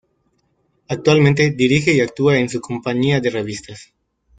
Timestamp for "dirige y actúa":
1.51-2.39